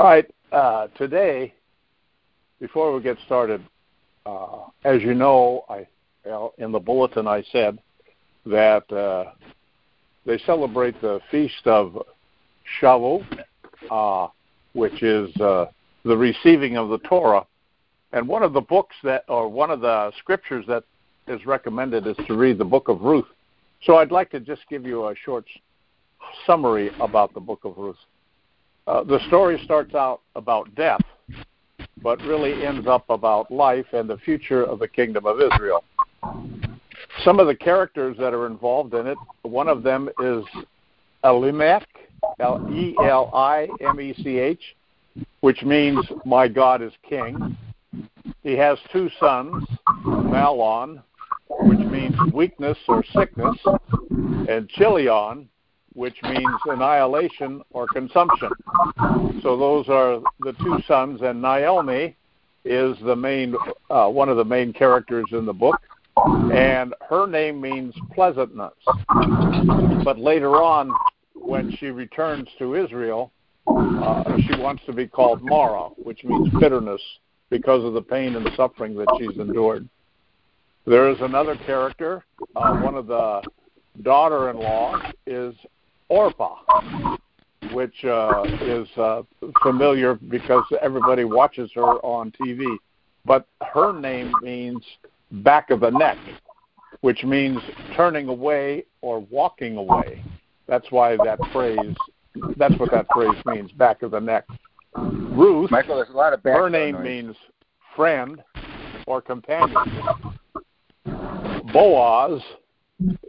[0.00, 0.24] All right.
[0.50, 1.52] Uh, today,
[2.58, 3.62] before we get started,
[4.24, 5.86] uh, as you know, I
[6.56, 7.78] in the bulletin I said
[8.46, 9.32] that uh,
[10.24, 12.02] they celebrate the feast of
[12.80, 13.44] Shavuot,
[13.90, 14.28] uh,
[14.72, 15.66] which is uh,
[16.06, 17.44] the receiving of the Torah.
[18.14, 20.84] And one of the books that, or one of the scriptures that
[21.28, 23.28] is recommended is to read the book of Ruth.
[23.82, 25.44] So I'd like to just give you a short
[26.46, 27.98] summary about the book of Ruth.
[28.90, 31.00] Uh, the story starts out about death,
[32.02, 35.84] but really ends up about life and the future of the kingdom of Israel.
[37.22, 40.44] Some of the characters that are involved in it, one of them is
[41.22, 41.86] Elimelech,
[42.40, 44.74] L E L I M E C H,
[45.38, 47.56] which means my God is king.
[48.42, 49.68] He has two sons,
[50.04, 51.00] Mahlon,
[51.60, 53.56] which means weakness or sickness,
[54.48, 55.48] and Chilion,
[55.94, 58.50] which means annihilation or consumption.
[59.42, 62.16] So those are the two sons, and Naomi
[62.64, 63.54] is the main
[63.88, 65.80] uh, one of the main characters in the book,
[66.52, 68.74] and her name means pleasantness.
[70.04, 70.92] But later on,
[71.34, 73.32] when she returns to Israel,
[73.66, 77.00] uh, she wants to be called Mara, which means bitterness
[77.48, 79.88] because of the pain and suffering that she's endured.
[80.86, 82.24] There is another character,
[82.56, 83.42] uh, one of the
[84.02, 85.54] daughter-in-law is
[86.10, 86.56] Orpah,
[87.72, 89.22] which uh, is uh,
[89.62, 92.66] familiar because everybody watches her on TV.
[93.24, 94.82] But her name means
[95.30, 96.18] back of the neck,
[97.00, 97.58] which means
[97.96, 100.22] turning away or walking away.
[100.66, 101.96] That's why that phrase,
[102.56, 104.46] that's what that phrase means, back of the neck.
[104.96, 107.04] Ruth, Michael, there's a lot of her name noise.
[107.04, 107.36] means
[107.94, 108.42] friend
[109.06, 109.76] or companion.
[111.72, 112.40] Boaz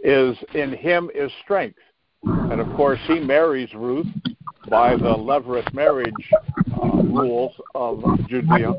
[0.03, 1.79] is in him is strength.
[2.23, 4.05] And of course, he marries Ruth
[4.69, 8.77] by the levirate marriage uh, rules of Judaism.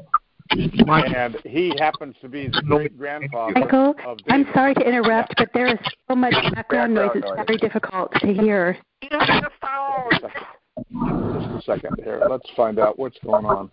[0.51, 5.49] And he happens to be the great grandfather Michael, of I'm sorry to interrupt, but
[5.55, 7.09] there is so much background noise.
[7.15, 7.39] It's noise.
[7.47, 8.77] very difficult to hear.
[9.11, 9.41] Just a
[11.65, 12.21] second here.
[12.29, 13.71] Let's find out what's going on.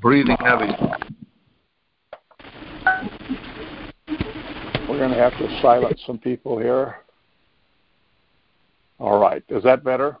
[0.00, 0.72] breathing heavy.
[4.88, 6.96] We're going to have to silence some people here.
[9.02, 9.42] All right.
[9.48, 10.16] Is that better?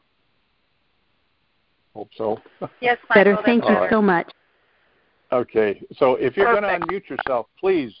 [1.94, 2.40] Hope so.
[2.80, 3.14] Yes, Michael.
[3.14, 3.38] Better.
[3.44, 3.88] Thank you better.
[3.90, 4.28] so much.
[5.30, 5.80] Okay.
[5.98, 7.94] So if you're going to unmute yourself, please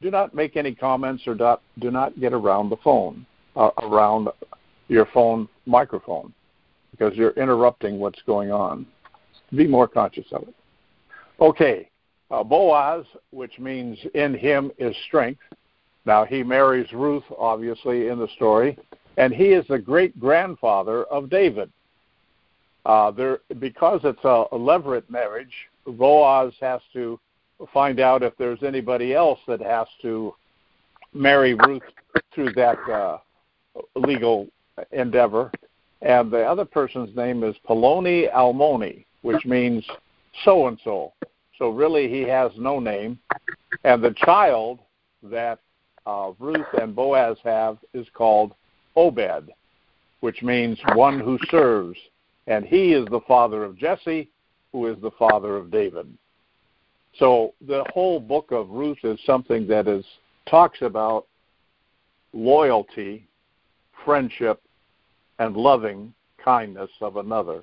[0.00, 4.28] do not make any comments or do, do not get around the phone, uh, around
[4.86, 6.32] your phone microphone,
[6.92, 8.86] because you're interrupting what's going on.
[9.56, 10.54] Be more conscious of it.
[11.40, 11.90] Okay.
[12.30, 15.40] Uh, Boaz, which means in him is strength.
[16.04, 18.78] Now he marries Ruth, obviously, in the story,
[19.18, 21.70] and he is the great grandfather of David.
[22.86, 25.52] Uh, there, because it's a, a levirate marriage,
[25.86, 27.18] Boaz has to
[27.74, 30.32] find out if there's anybody else that has to
[31.12, 31.82] marry Ruth
[32.32, 33.18] through that uh,
[33.96, 34.46] legal
[34.92, 35.50] endeavor.
[36.00, 39.84] And the other person's name is Poloni Almoni, which means
[40.44, 41.12] so and so.
[41.58, 43.18] So really, he has no name.
[43.82, 44.78] And the child
[45.24, 45.58] that
[46.06, 48.52] uh, Ruth and Boaz have is called
[48.98, 49.52] Obed,
[50.20, 51.98] which means one who serves.
[52.48, 54.28] And he is the father of Jesse,
[54.72, 56.06] who is the father of David.
[57.18, 60.04] So the whole book of Ruth is something that is
[60.46, 61.26] talks about
[62.32, 63.26] loyalty,
[64.04, 64.60] friendship,
[65.38, 67.62] and loving kindness of another.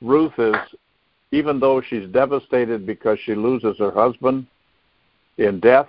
[0.00, 0.56] Ruth is,
[1.32, 4.46] even though she's devastated because she loses her husband
[5.36, 5.88] in death,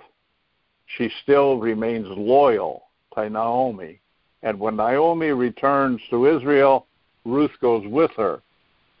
[0.96, 2.82] she still remains loyal
[3.14, 4.00] to Naomi.
[4.44, 6.86] And when Naomi returns to Israel,
[7.24, 8.42] Ruth goes with her.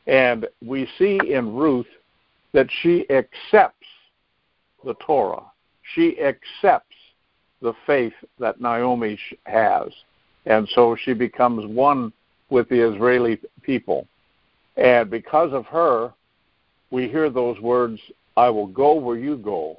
[0.06, 1.86] And we see in Ruth
[2.52, 3.86] that she accepts
[4.84, 5.42] the Torah.
[5.94, 6.96] She accepts
[7.60, 9.88] the faith that Naomi has.
[10.46, 12.12] And so she becomes one
[12.48, 14.06] with the Israeli people.
[14.76, 16.12] And because of her,
[16.90, 18.00] we hear those words,
[18.36, 19.78] I will go where you go.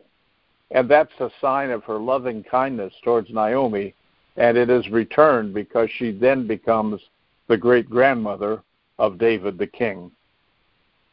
[0.72, 3.94] And that's a sign of her loving kindness towards Naomi.
[4.38, 7.02] And it is returned because she then becomes
[7.48, 8.62] the great grandmother
[9.00, 10.12] of David the king.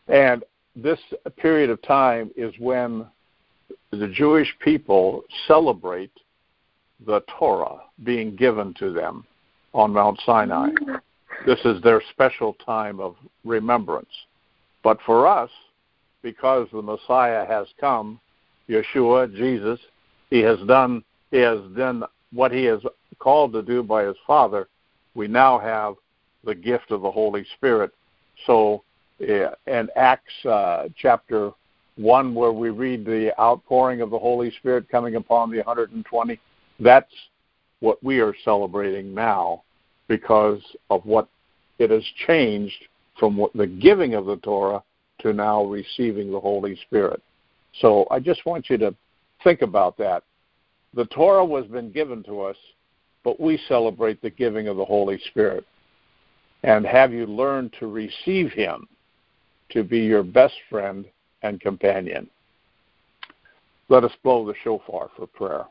[0.09, 0.99] And this
[1.37, 3.07] period of time is when
[3.91, 6.13] the Jewish people celebrate
[7.07, 9.25] the Torah being given to them
[9.75, 10.71] on Mount Sinai.
[11.47, 14.11] This is their special time of remembrance.
[14.83, 15.51] But for us,
[16.23, 18.21] because the Messiah has come,
[18.69, 19.81] Yeshua, Jesus,
[20.31, 22.83] he has done he has done what he is
[23.19, 24.69] called to do by his Father.
[25.15, 25.95] We now have
[26.45, 27.93] the gift of the Holy Spirit.
[28.47, 28.83] So
[29.21, 31.53] in Acts uh, chapter
[31.97, 36.41] 1, where we read the outpouring of the Holy Spirit coming upon the 120.
[36.81, 37.13] That's
[37.81, 39.63] what we are celebrating now
[40.09, 41.29] because of what
[41.79, 42.85] it has changed
[43.19, 44.83] from what the giving of the Torah
[45.21, 47.23] to now receiving the Holy Spirit.
[47.81, 48.95] So I just want you to
[49.45, 50.25] think about that.
[50.95, 52.57] The Torah was been given to us,
[53.25, 55.65] but we celebrate the giving of the Holy Spirit.
[56.63, 58.87] And have you learned to receive Him
[59.71, 61.07] to be your best friend
[61.43, 62.29] and companion?
[63.89, 65.67] Let us blow the shofar for prayer.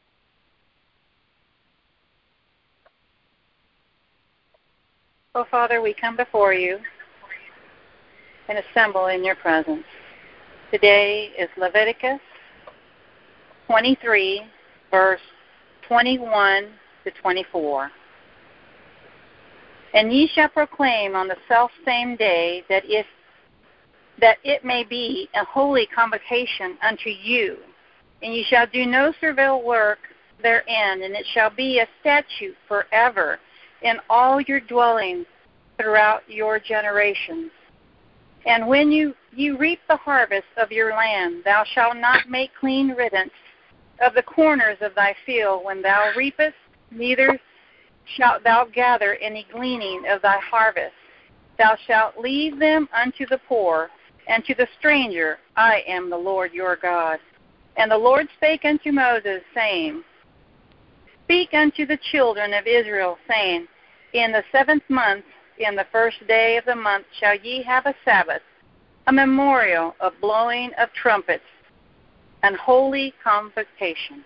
[5.34, 6.78] Oh, Father, we come before you
[8.50, 9.86] and assemble in your presence.
[10.72, 12.20] Today is Leviticus
[13.68, 14.42] 23,
[14.92, 15.22] verse
[15.88, 16.68] 21
[17.04, 17.90] to 24.
[19.94, 23.06] And ye shall proclaim on the self same day that if
[24.20, 27.58] that it may be a holy convocation unto you,
[28.22, 29.98] and ye shall do no servile work
[30.44, 33.40] therein, and it shall be a statute forever
[33.82, 35.26] in all your dwellings
[35.78, 37.52] throughout your generations.
[38.46, 42.90] And when you, you reap the harvest of your land, thou shalt not make clean
[42.90, 43.32] riddance
[44.02, 46.56] of the corners of thy field when thou reapest,
[46.90, 47.40] neither
[48.18, 50.94] shalt thou gather any gleaning of thy harvest.
[51.58, 53.90] Thou shalt leave them unto the poor,
[54.28, 57.20] and to the stranger, I am the Lord your God.
[57.78, 60.04] And the Lord spake unto Moses, saying,
[61.26, 63.68] Speak unto the children of Israel, saying,
[64.14, 65.26] In the seventh month,
[65.60, 68.42] in the first day of the month, shall ye have a Sabbath,
[69.08, 71.44] a memorial of blowing of trumpets,
[72.44, 74.24] and holy convocation.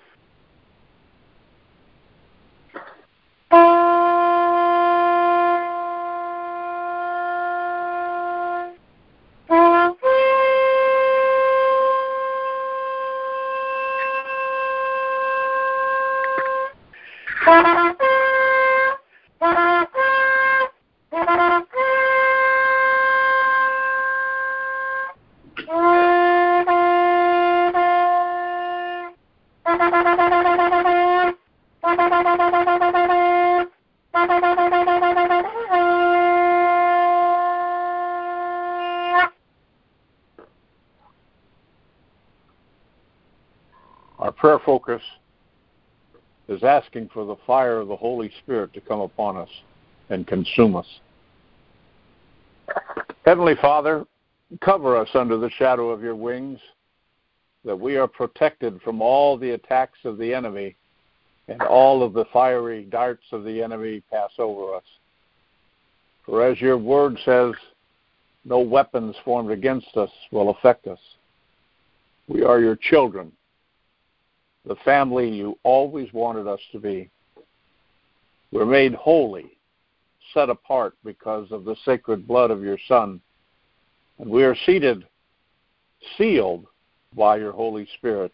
[44.46, 45.02] Prayer focus
[46.48, 49.50] is asking for the fire of the Holy Spirit to come upon us
[50.12, 50.86] and consume us.
[53.26, 54.06] Heavenly Father,
[54.62, 56.60] cover us under the shadow of your wings,
[57.66, 60.76] that we are protected from all the attacks of the enemy
[61.48, 64.84] and all of the fiery darts of the enemy pass over us.
[66.26, 67.54] For as your word says,
[68.46, 71.00] no weapons formed against us will affect us.
[72.28, 73.32] We are your children
[74.68, 77.10] the family you always wanted us to be.
[78.52, 79.58] We're made holy,
[80.34, 83.22] set apart because of the sacred blood of your Son.
[84.20, 85.06] And we are seated,
[86.18, 86.66] sealed
[87.16, 88.32] by your Holy Spirit,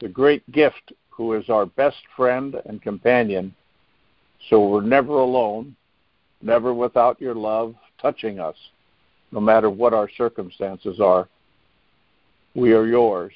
[0.00, 3.54] the great gift who is our best friend and companion.
[4.48, 5.76] So we're never alone,
[6.40, 8.56] never without your love touching us,
[9.32, 11.28] no matter what our circumstances are.
[12.54, 13.32] We are yours.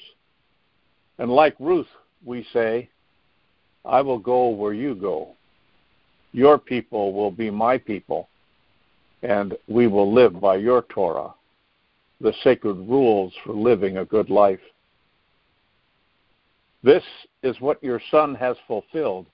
[1.19, 1.87] And like Ruth,
[2.25, 2.89] we say,
[3.85, 5.35] I will go where you go.
[6.31, 8.27] Your people will be my people,
[9.21, 11.33] and we will live by your Torah,
[12.21, 14.59] the sacred rules for living a good life.
[16.83, 17.03] This
[17.43, 19.25] is what your Son has fulfilled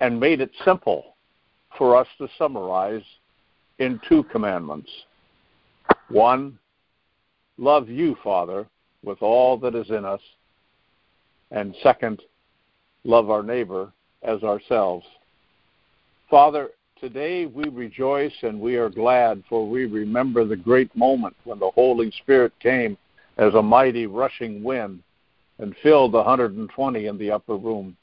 [0.00, 1.16] and made it simple
[1.76, 3.02] for us to summarize
[3.78, 4.90] in two commandments.
[6.08, 6.58] One,
[7.58, 8.66] love you, Father,
[9.04, 10.20] with all that is in us
[11.50, 12.22] and second,
[13.04, 13.92] love our neighbor
[14.22, 15.06] as ourselves.
[16.30, 16.70] Father,
[17.00, 21.70] today we rejoice and we are glad, for we remember the great moment when the
[21.70, 22.96] Holy Spirit came
[23.36, 25.02] as a mighty rushing wind
[25.58, 27.96] and filled the 120 in the upper room.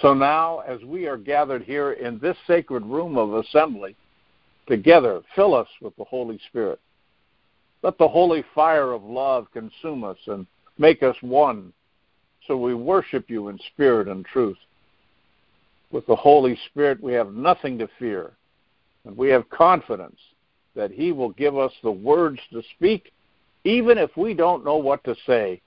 [0.00, 3.96] So now, as we are gathered here in this sacred room of assembly,
[4.66, 6.80] together, fill us with the Holy Spirit.
[7.82, 10.46] Let the holy fire of love consume us and
[10.78, 11.72] make us one
[12.46, 14.56] so we worship you in spirit and truth.
[15.94, 18.32] With the Holy Spirit, we have nothing to fear,
[19.04, 20.18] and we have confidence
[20.74, 23.12] that He will give us the words to speak,
[23.62, 25.62] even if we don't know what to say.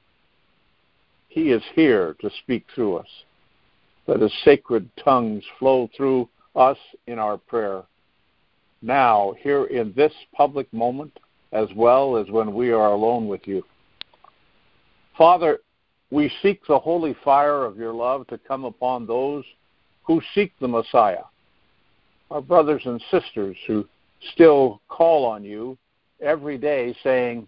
[1.29, 3.07] He is here to speak through us.
[4.05, 7.83] Let His sacred tongues flow through us in our prayer.
[8.81, 11.17] Now, here in this public moment,
[11.53, 13.63] as well as when we are alone with you.
[15.17, 15.59] Father,
[16.11, 19.45] we seek the holy fire of your love to come upon those
[20.07, 21.23] who seek the Messiah,
[22.31, 23.85] our brothers and sisters who
[24.33, 25.77] still call on you
[26.21, 27.47] every day saying,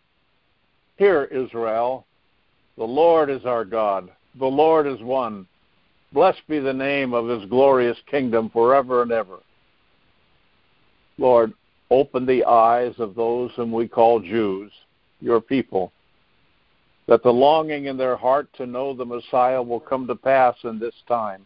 [0.97, 2.05] Hear, Israel,
[2.77, 5.47] the Lord is our God, the Lord is one.
[6.11, 9.37] Blessed be the name of his glorious kingdom forever and ever.
[11.17, 11.53] Lord,
[11.89, 14.71] open the eyes of those whom we call Jews,
[15.21, 15.91] your people,
[17.07, 20.79] that the longing in their heart to know the Messiah will come to pass in
[20.79, 21.45] this time,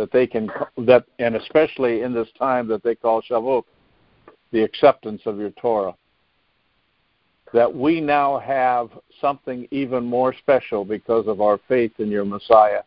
[0.00, 3.64] that they can that and especially in this time that they call Shavuot,
[4.50, 5.94] the acceptance of your Torah.
[7.52, 8.88] That we now have
[9.20, 12.80] something even more special because of our faith in your Messiah.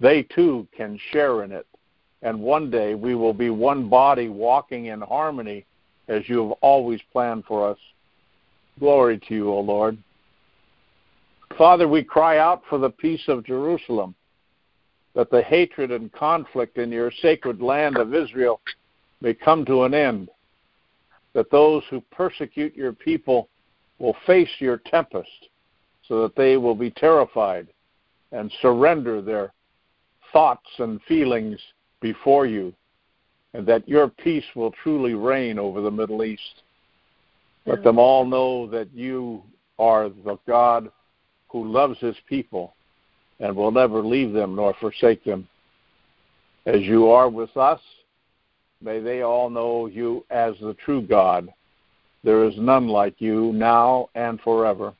[0.00, 1.66] They too can share in it
[2.22, 5.64] and one day we will be one body walking in harmony
[6.08, 7.78] as you have always planned for us.
[8.80, 9.96] Glory to you, O Lord.
[11.56, 14.16] Father, we cry out for the peace of Jerusalem,
[15.14, 18.60] that the hatred and conflict in your sacred land of Israel
[19.20, 20.28] may come to an end,
[21.34, 23.48] that those who persecute your people
[23.98, 25.48] will face your tempest,
[26.08, 27.68] so that they will be terrified
[28.32, 29.52] and surrender their
[30.32, 31.60] thoughts and feelings
[32.00, 32.72] before you,
[33.54, 36.62] and that your peace will truly reign over the Middle East.
[37.66, 39.42] Let them all know that you
[39.78, 40.90] are the God
[41.48, 42.74] who loves his people
[43.42, 45.46] and will never leave them nor forsake them.
[46.64, 47.80] As you are with us,
[48.80, 51.52] may they all know you as the true God.
[52.24, 54.94] There is none like you now and forever.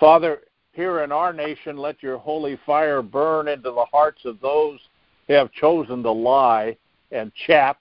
[0.00, 0.40] Father,
[0.72, 4.80] here in our nation, let your holy fire burn into the hearts of those
[5.28, 6.74] who have chosen to lie
[7.12, 7.76] and chat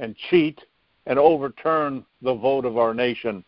[0.00, 0.60] and cheat
[1.06, 3.44] and overturn the vote of our nation.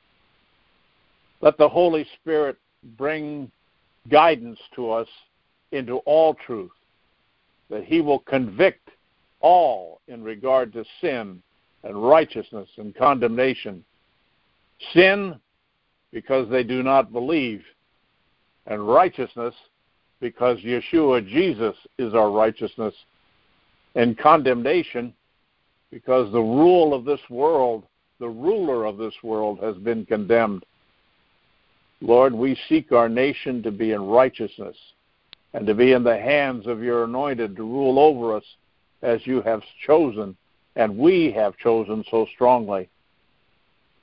[1.41, 2.57] Let the Holy Spirit
[2.97, 3.51] bring
[4.09, 5.09] guidance to us
[5.73, 6.71] into all truth,
[7.71, 8.91] that He will convict
[9.41, 11.43] all in regard to sin
[11.83, 13.85] and righteousness and condemnation.
[14.93, 15.39] Sin
[16.13, 17.63] because they do not believe,
[18.67, 19.55] and righteousness
[20.21, 22.95] because Yeshua Jesus is our righteousness
[23.95, 25.13] and condemnation
[25.91, 27.85] because the rule of this world,
[28.19, 30.65] the ruler of this world, has been condemned.
[32.01, 34.77] Lord, we seek our nation to be in righteousness
[35.55, 38.45] and to be in the hands of your anointed to rule over us
[39.03, 40.37] as you have chosen
[40.75, 42.89] and we have chosen so strongly.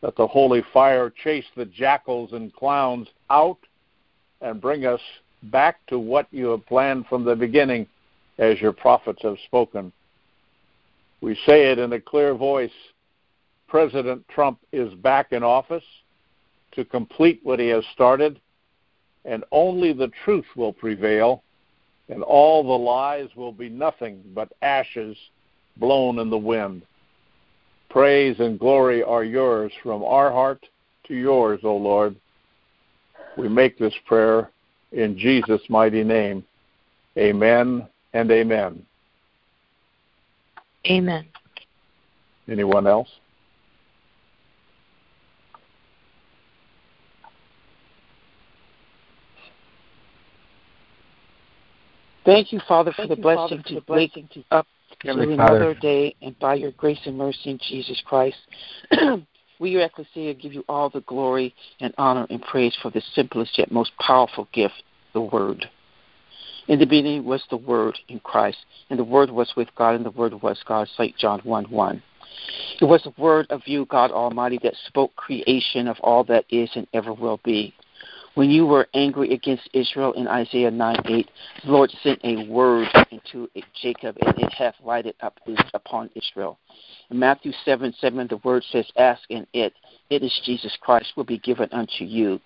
[0.01, 3.59] That the holy fire chase the jackals and clowns out
[4.41, 4.99] and bring us
[5.43, 7.87] back to what you have planned from the beginning
[8.37, 9.91] as your prophets have spoken.
[11.21, 12.71] We say it in a clear voice
[13.67, 15.83] President Trump is back in office
[16.75, 18.39] to complete what he has started,
[19.25, 21.43] and only the truth will prevail,
[22.09, 25.15] and all the lies will be nothing but ashes
[25.77, 26.83] blown in the wind.
[27.89, 30.65] Praise and glory are yours from our heart
[31.07, 32.15] to yours, O Lord.
[33.37, 34.49] We make this prayer
[34.91, 36.43] in Jesus' mighty name.
[37.17, 38.85] Amen and amen.
[40.87, 41.25] Amen.
[42.49, 43.07] Anyone else?
[52.25, 54.11] Thank you, Father, for the blessing to wake
[54.51, 54.67] up
[55.01, 58.37] to another day, and by your grace and mercy in Jesus Christ,
[59.59, 63.57] we, your ecclesia, give you all the glory and honor and praise for the simplest
[63.57, 65.65] yet most powerful gift, the Word.
[66.67, 70.05] In the beginning was the Word in Christ, and the Word was with God, and
[70.05, 70.87] the Word was God.
[70.95, 71.17] St.
[71.17, 72.03] John 1 1.
[72.81, 76.69] It was the Word of you, God Almighty, that spoke creation of all that is
[76.75, 77.73] and ever will be.
[78.35, 81.29] When you were angry against Israel in Isaiah 9 8,
[81.65, 83.47] the Lord sent a word into
[83.79, 85.39] Jacob, and it hath lighted up
[85.75, 86.57] upon Israel.
[87.11, 89.73] In Matthew 7 7, the word says, Ask, and it,
[90.09, 92.39] it is Jesus Christ, will be given unto you.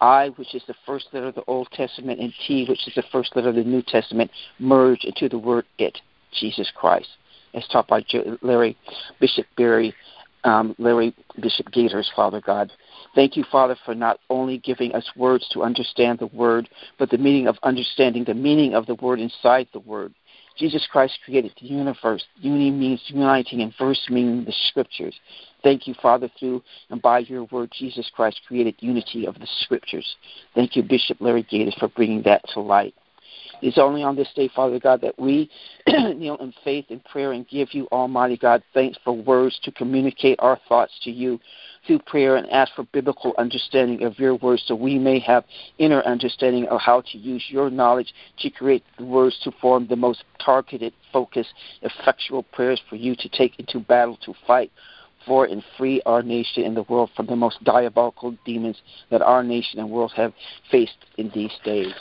[0.00, 3.02] I, which is the first letter of the Old Testament, and T, which is the
[3.10, 4.30] first letter of the New Testament,
[4.60, 5.98] merge into the word it,
[6.32, 7.08] Jesus Christ,
[7.52, 8.04] as taught by
[8.42, 8.76] Larry
[9.18, 9.92] Bishop Barry,
[10.46, 12.72] um, Larry Bishop Gaiters, Father God.
[13.14, 17.18] Thank you, Father, for not only giving us words to understand the word, but the
[17.18, 20.14] meaning of understanding the meaning of the word inside the word.
[20.56, 22.24] Jesus Christ created the universe.
[22.40, 25.14] Unity means uniting, and verse meaning the scriptures.
[25.62, 30.16] Thank you, Father, through and by your word, Jesus Christ created unity of the scriptures.
[30.54, 32.94] Thank you, Bishop Larry Gaiters, for bringing that to light.
[33.62, 35.50] It's only on this day, Father God, that we
[35.86, 40.38] kneel in faith and prayer and give you, Almighty God, thanks for words to communicate
[40.40, 41.40] our thoughts to you
[41.86, 45.44] through prayer and ask for biblical understanding of your words so we may have
[45.78, 49.96] inner understanding of how to use your knowledge to create the words to form the
[49.96, 54.70] most targeted, focused, effectual prayers for you to take into battle to fight
[55.24, 59.42] for and free our nation and the world from the most diabolical demons that our
[59.42, 60.32] nation and world have
[60.70, 61.92] faced in these days.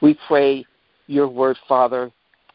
[0.00, 0.64] We pray
[1.06, 2.10] your word, Father,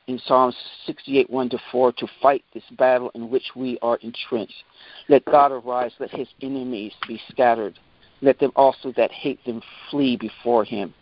[0.07, 0.55] in Psalms
[0.85, 4.63] 68, 1 to 4, to fight this battle in which we are entrenched.
[5.07, 7.77] Let God arise, let his enemies be scattered.
[8.21, 10.93] Let them also that hate them flee before him.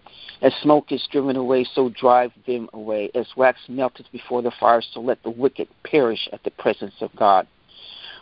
[0.42, 3.10] As smoke is driven away, so drive them away.
[3.16, 7.16] As wax melteth before the fire, so let the wicked perish at the presence of
[7.16, 7.48] God.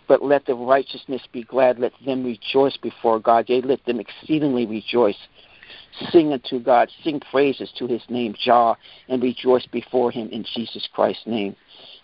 [0.07, 4.65] But let the righteousness be glad, let them rejoice before God, yea, let them exceedingly
[4.65, 5.17] rejoice.
[6.11, 8.75] Sing unto God, sing praises to his name, Jah,
[9.09, 11.55] and rejoice before him in Jesus Christ's name.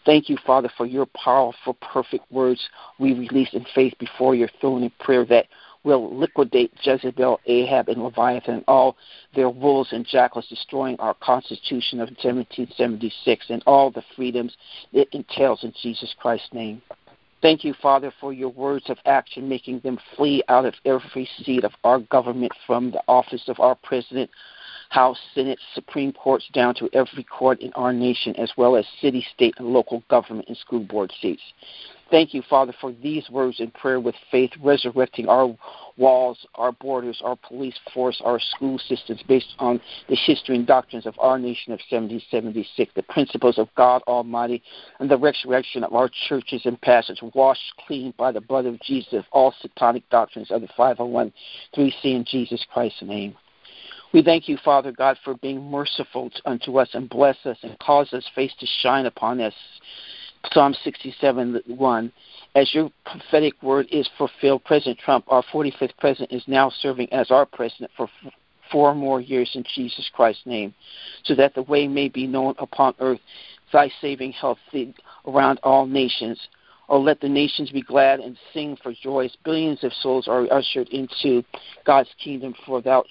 [0.05, 4.83] Thank you, Father, for your powerful, perfect words we release in faith before your throne
[4.83, 5.45] in prayer that
[5.83, 8.97] will liquidate Jezebel, Ahab, and Leviathan, all
[9.35, 14.55] their wolves and jackals, destroying our Constitution of 1776 and all the freedoms
[14.93, 16.81] it entails in Jesus Christ's name.
[17.41, 21.63] Thank you, Father, for your words of action, making them flee out of every seat
[21.63, 24.29] of our government from the office of our president,
[24.89, 29.25] House, Senate, Supreme Courts, down to every court in our nation, as well as city,
[29.33, 31.41] state, and local government and school board seats.
[32.12, 35.55] Thank you, Father, for these words in prayer with faith, resurrecting our
[36.01, 39.79] walls, our borders, our police force, our school systems based on
[40.10, 44.63] the history and doctrines of our nation of 1776, the principles of God Almighty,
[45.00, 49.13] and the resurrection of our churches and pastors, washed clean by the blood of Jesus
[49.13, 51.31] of all satanic doctrines of the 501
[51.75, 53.36] 3C in Jesus Christ's name.
[54.12, 58.12] We thank you, Father God, for being merciful unto us and bless us and cause
[58.12, 59.53] us face to shine upon us
[60.51, 62.12] Psalm 67 1.
[62.53, 67.31] As your prophetic word is fulfilled, President Trump, our 45th president, is now serving as
[67.31, 68.09] our president for
[68.72, 70.74] four more years in Jesus Christ's name,
[71.24, 73.20] so that the way may be known upon earth,
[73.72, 74.57] thy saving health
[75.27, 76.40] around all nations.
[76.90, 79.25] Oh, let the nations be glad and sing for joy.
[79.25, 81.44] as Billions of souls are ushered into
[81.85, 83.05] God's kingdom, for thou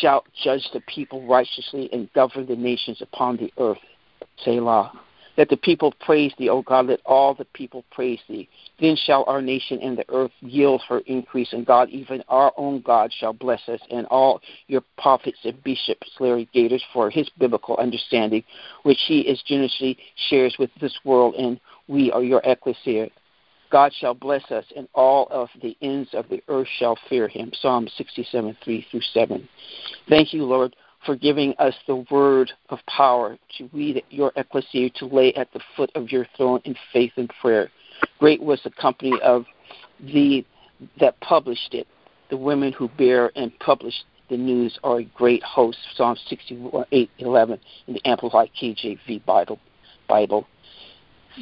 [0.00, 3.78] shalt judge the people righteously and govern the nations upon the earth.
[4.44, 4.92] Selah.
[5.38, 6.88] Let the people praise thee, O God.
[6.88, 8.48] Let all the people praise thee.
[8.80, 12.80] Then shall our nation and the earth yield her increase, and God, even our own
[12.80, 17.76] God, shall bless us, and all your prophets and bishops, Larry Gaiters, for his biblical
[17.76, 18.42] understanding,
[18.82, 19.96] which he is generously
[20.28, 23.08] shares with this world, and we are your ecclesia.
[23.70, 27.52] God shall bless us, and all of the ends of the earth shall fear him.
[27.60, 29.48] Psalm 67, 3 through 7.
[30.08, 35.06] Thank you, Lord, for giving us the word of power to read your ecclesia, to
[35.06, 37.70] lay at the foot of your throne in faith and prayer.
[38.18, 39.44] Great was the company of
[40.00, 40.44] the
[41.00, 41.86] that published it.
[42.30, 43.94] The women who bear and publish
[44.28, 45.78] the news are a great host.
[45.96, 49.58] Psalm 68, 11 in the Amplified KJV Bible.
[50.08, 50.46] Bible.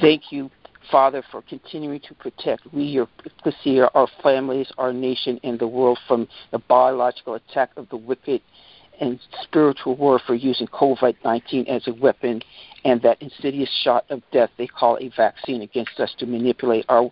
[0.01, 0.51] Thank you,
[0.91, 5.99] Father, for continuing to protect we, your ecclesia, our families, our nation, and the world
[6.07, 8.41] from the biological attack of the wicked
[9.01, 12.43] and spiritual warfare using COVID 19 as a weapon
[12.85, 17.11] and that insidious shot of death they call a vaccine against us to manipulate our,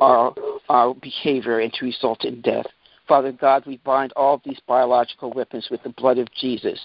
[0.00, 0.34] our,
[0.68, 2.66] our behavior and to result in death.
[3.06, 6.80] Father God, we bind all these biological weapons with the blood of Jesus.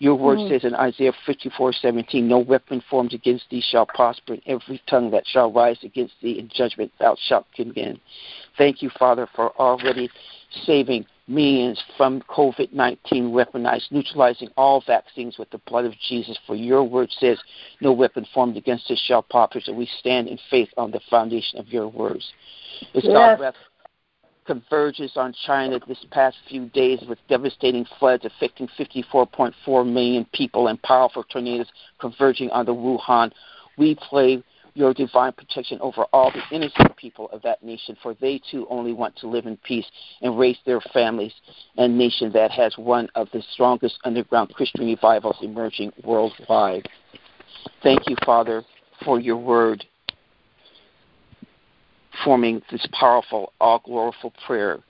[0.00, 0.52] Your word mm-hmm.
[0.52, 5.26] says in Isaiah 54:17, "No weapon formed against thee shall prosper, and every tongue that
[5.26, 8.00] shall rise against thee in judgment thou shalt condemn."
[8.56, 10.10] Thank you, Father, for already
[10.64, 16.36] saving millions from COVID 19 weaponized, neutralizing all vaccines with the blood of Jesus.
[16.46, 17.38] For your word says,
[17.80, 21.58] No weapon formed against us shall prosper, and we stand in faith on the foundation
[21.58, 22.32] of your words.
[22.94, 23.12] As yes.
[23.12, 23.54] God wrath
[24.46, 30.82] converges on China this past few days with devastating floods affecting 54.4 million people and
[30.82, 31.68] powerful tornadoes
[32.00, 33.30] converging on the Wuhan,
[33.78, 34.42] we pray
[34.74, 38.92] your divine protection over all the innocent people of that nation, for they too only
[38.92, 39.86] want to live in peace
[40.22, 41.32] and raise their families,
[41.76, 46.88] and nation that has one of the strongest underground Christian revivals emerging worldwide.
[47.82, 48.62] Thank you, Father,
[49.04, 49.84] for your word
[52.24, 54.80] forming this powerful, all gloriful prayer.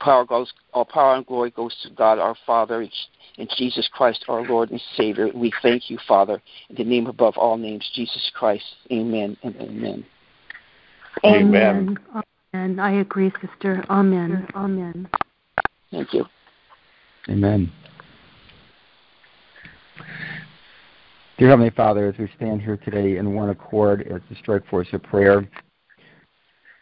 [0.00, 4.42] Power goes, all power and glory goes to God our Father in Jesus Christ, our
[4.42, 5.28] Lord and Savior.
[5.34, 8.64] We thank you, Father, in the name above all names, Jesus Christ.
[8.90, 10.04] Amen and amen.
[11.24, 11.98] Amen.
[12.54, 12.80] Amen.
[12.80, 13.84] I agree, sister.
[13.90, 14.46] Amen.
[14.54, 15.08] Amen.
[15.90, 16.24] Thank you.
[17.28, 17.70] Amen.
[21.38, 24.88] Dear Heavenly Father, as we stand here today in one accord as the Strike Force
[24.92, 25.48] of Prayer,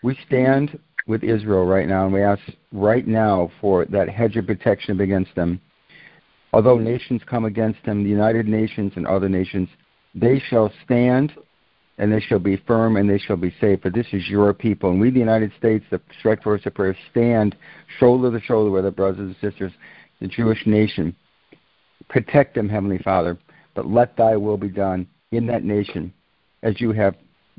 [0.02, 0.78] we stand
[1.09, 2.40] with Israel right now and we ask
[2.73, 5.61] right now for that hedge of protection against them.
[6.53, 9.68] Although nations come against them, the United Nations and other nations,
[10.14, 11.33] they shall stand
[11.99, 13.83] and they shall be firm and they shall be safe.
[13.83, 14.90] For this is your people.
[14.90, 17.57] And we, the United States, the Strike Force of Prayer, stand
[17.99, 19.73] shoulder to shoulder with our brothers and sisters,
[20.21, 21.16] the Jewish nation.
[22.09, 23.37] Protect them, Heavenly Father
[23.79, 26.12] but let thy will be done in that nation
[26.64, 27.14] as you have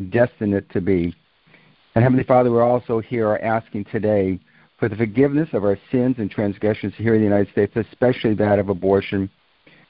[0.09, 1.15] destined it to be.
[1.95, 4.39] And Heavenly Father, we're also here asking today
[4.77, 8.59] for the forgiveness of our sins and transgressions here in the United States, especially that
[8.59, 9.29] of abortion,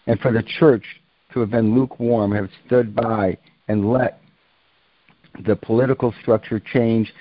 [0.08, 0.84] and for the church
[1.34, 4.22] to have been lukewarm, have stood by and let
[5.46, 7.14] the political structure change,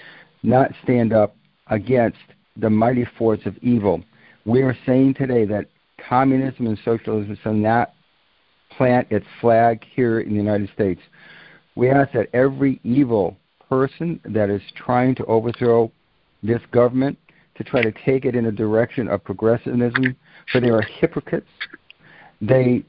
[0.43, 1.37] not stand up
[1.67, 2.19] against
[2.57, 4.03] the mighty force of evil.
[4.47, 5.67] We are saying today that
[6.09, 7.93] communism and socialism shall not
[8.77, 11.01] plant its flag here in the United States.
[11.75, 13.37] We ask that every evil
[13.69, 15.91] person that is trying to overthrow
[16.43, 17.19] this government
[17.57, 20.17] to try to take it in a direction of progressivism,
[20.51, 21.49] for they are hypocrites.
[22.41, 22.85] They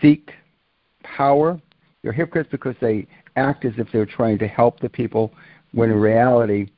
[0.00, 0.30] seek
[1.04, 1.60] power.
[2.02, 5.32] They're hypocrites because they act as if they're trying to help the people,
[5.72, 6.68] when in reality,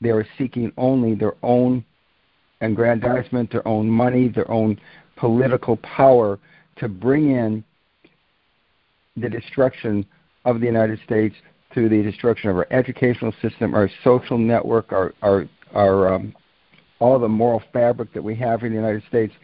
[0.00, 1.84] they are seeking only their own
[2.60, 4.78] aggrandizement, their own money, their own
[5.16, 6.38] political power
[6.76, 7.64] to bring in
[9.16, 10.04] the destruction
[10.44, 11.34] of the United States
[11.76, 16.34] through the destruction of our educational system, our social network, our our, our um,
[17.00, 19.34] all the moral fabric that we have in the United States.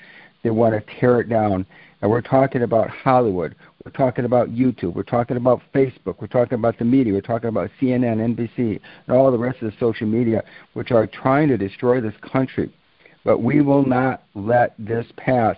[0.42, 1.66] They want to tear it down.
[2.00, 3.54] And we're talking about Hollywood.
[3.84, 4.94] We're talking about YouTube.
[4.94, 6.22] We're talking about Facebook.
[6.22, 7.12] We're talking about the media.
[7.12, 10.42] We're talking about CNN, NBC, and all the rest of the social media,
[10.72, 12.74] which are trying to destroy this country.
[13.24, 15.56] But we will not let this pass.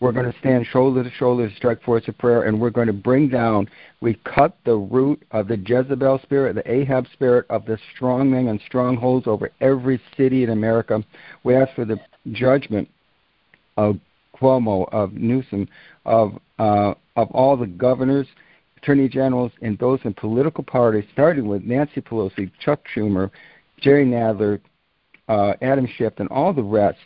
[0.00, 2.92] We're going to stand shoulder to shoulder strike force of prayer, and we're going to
[2.92, 3.68] bring down,
[4.00, 8.60] we cut the root of the Jezebel spirit, the Ahab spirit of the strongmen and
[8.66, 11.02] strongholds over every city in America.
[11.44, 11.98] We ask for the
[12.32, 12.88] judgment
[13.78, 13.98] of
[14.34, 15.66] Cuomo, of Newsom,
[16.04, 18.26] of uh, of all the governors,
[18.76, 23.30] attorney generals, and those in political parties, starting with Nancy Pelosi, Chuck Schumer,
[23.80, 24.60] Jerry Nadler,
[25.28, 26.98] uh, Adam Schiff, and all the rest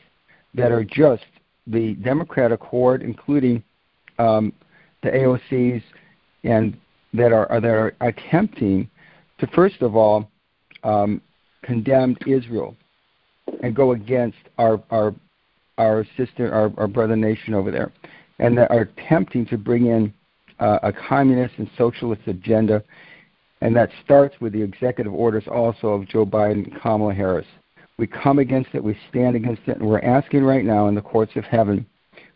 [0.54, 1.24] that are just
[1.66, 3.62] the Democratic horde, including
[4.18, 4.52] um,
[5.02, 5.82] the AOCs,
[6.44, 6.76] and
[7.14, 8.88] that are, that are attempting
[9.38, 10.30] to first of all
[10.84, 11.20] um,
[11.62, 12.76] condemn Israel
[13.62, 15.14] and go against our our
[15.78, 17.92] our sister our, our brother nation over there,
[18.38, 20.12] and that are attempting to bring in
[20.60, 22.82] uh, a communist and socialist agenda,
[23.60, 27.46] and that starts with the executive orders also of Joe Biden and Kamala Harris.
[28.00, 28.82] We come against it.
[28.82, 29.76] We stand against it.
[29.76, 31.84] And we're asking right now in the courts of heaven,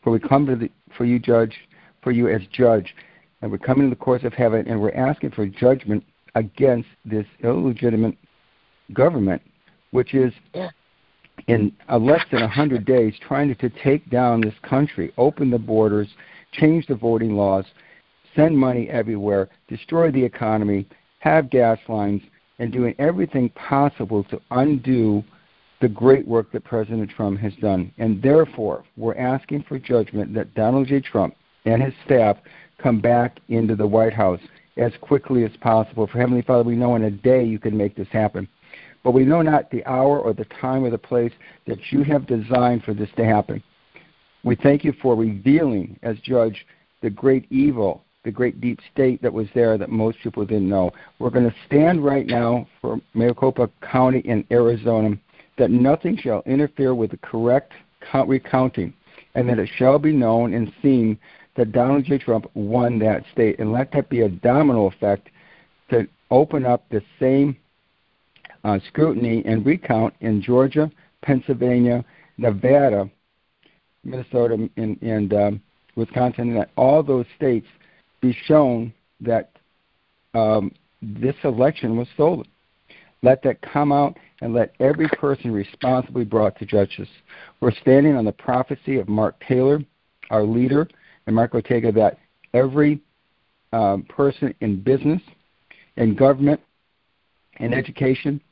[0.02, 1.56] for we come to the, for you, judge,
[2.02, 2.94] for you as judge,
[3.40, 7.24] and we're coming to the courts of heaven, and we're asking for judgment against this
[7.42, 8.14] illegitimate
[8.92, 9.40] government,
[9.92, 10.34] which is
[11.46, 16.08] in less than 100 days trying to take down this country, open the borders,
[16.52, 17.64] change the voting laws,
[18.36, 20.86] send money everywhere, destroy the economy,
[21.20, 22.20] have gas lines,
[22.58, 25.24] and doing everything possible to undo
[25.84, 27.92] the great work that President Trump has done.
[27.98, 30.98] And therefore, we're asking for judgment that Donald J.
[30.98, 31.34] Trump
[31.66, 32.38] and his staff
[32.78, 34.40] come back into the White House
[34.78, 36.06] as quickly as possible.
[36.06, 38.48] For Heavenly Father, we know in a day you can make this happen.
[39.02, 41.32] But we know not the hour or the time or the place
[41.66, 43.62] that you have designed for this to happen.
[44.42, 46.64] We thank you for revealing, as judge,
[47.02, 50.92] the great evil, the great deep state that was there that most people didn't know.
[51.18, 55.18] We're going to stand right now for Maricopa County in Arizona
[55.58, 57.72] that nothing shall interfere with the correct
[58.26, 58.92] recounting,
[59.34, 61.18] and that it shall be known and seen
[61.56, 62.18] that Donald J.
[62.18, 63.58] Trump won that state.
[63.58, 65.28] And let that be a domino effect
[65.90, 67.56] to open up the same
[68.64, 70.90] uh, scrutiny and recount in Georgia,
[71.22, 72.04] Pennsylvania,
[72.38, 73.08] Nevada,
[74.02, 75.62] Minnesota, and, and um,
[75.96, 77.66] Wisconsin, and that all those states
[78.20, 79.50] be shown that
[80.34, 82.46] um, this election was stolen.
[83.24, 87.08] Let that come out and let every person responsibly brought to justice.
[87.60, 89.80] We're standing on the prophecy of Mark Taylor,
[90.28, 90.86] our leader,
[91.26, 92.18] and Mark Ortega, that
[92.52, 93.00] every
[93.72, 95.22] um, person in business,
[95.96, 96.60] in government,
[97.60, 98.42] in education,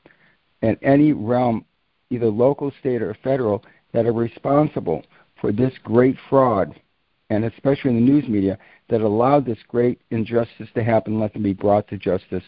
[0.63, 1.67] in any realm,
[2.09, 5.05] either local, state, or federal, that are responsible
[5.39, 6.81] for this great fraud,
[7.29, 8.57] and especially in the news media,
[8.89, 12.45] that allowed this great injustice to happen, let them be brought to justice.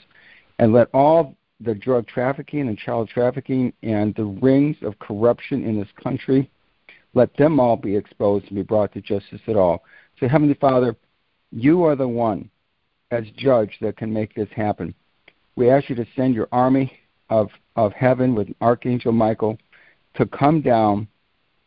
[0.59, 5.79] And let all the drug trafficking and child trafficking and the rings of corruption in
[5.79, 6.51] this country,
[7.15, 9.85] let them all be exposed and be brought to justice at all.
[10.19, 10.97] So, Heavenly Father,
[11.53, 12.51] you are the one
[13.11, 14.95] as judge that can make this happen.
[15.57, 16.93] We ask you to send your army
[17.31, 19.57] of, of heaven with Archangel Michael
[20.15, 21.07] to come down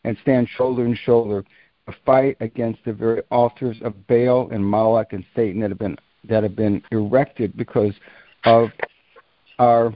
[0.04, 1.44] and stand shoulder to shoulder
[1.88, 5.98] to fight against the very altars of Baal and Moloch and Satan that have been
[6.28, 7.94] that have been erected because
[8.44, 8.70] of
[9.60, 9.94] our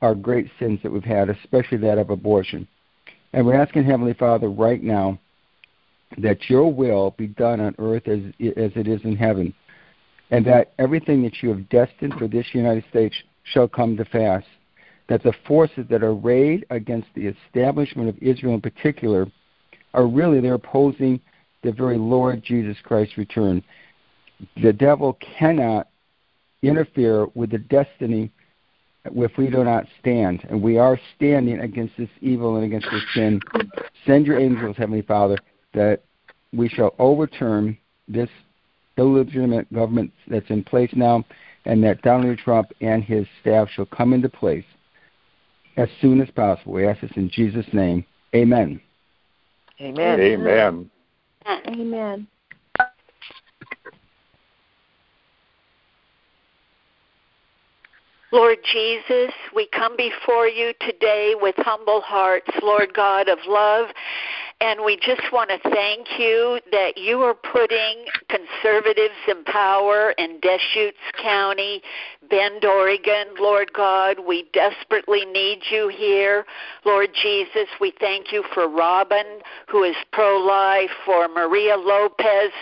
[0.00, 2.66] our great sins that we've had, especially that of abortion.
[3.32, 5.18] And we're asking Heavenly Father right now
[6.18, 9.54] that your will be done on earth as as it is in heaven,
[10.30, 14.42] and that everything that you have destined for this United States shall come to pass.
[15.08, 19.26] That the forces that are arrayed against the establishment of Israel in particular
[19.94, 21.20] are really they're opposing
[21.62, 23.62] the very Lord Jesus Christ's return.
[24.62, 25.88] The devil cannot
[26.62, 28.30] interfere with the destiny
[29.04, 30.46] if we do not stand.
[30.48, 33.40] And we are standing against this evil and against this sin.
[34.06, 35.36] Send your angels, Heavenly Father,
[35.74, 36.02] that
[36.52, 37.76] we shall overturn
[38.08, 38.28] this
[38.96, 41.24] illegitimate government that's in place now,
[41.64, 44.64] and that Donald Trump and his staff shall come into place
[45.76, 46.74] as soon as possible.
[46.74, 48.04] We ask this in Jesus' name.
[48.34, 48.80] Amen.
[49.80, 50.20] Amen.
[50.20, 50.90] Amen.
[51.46, 52.28] Amen.
[58.32, 63.88] Lord Jesus, we come before you today with humble hearts, Lord God of love,
[64.62, 70.38] and we just want to thank you that you are putting conservatives in power in
[70.38, 71.82] Deschutes County,
[72.30, 73.34] Bend, Oregon.
[73.40, 76.46] Lord God, we desperately need you here.
[76.84, 82.52] Lord Jesus, we thank you for Robin, who is pro life, for Maria Lopez,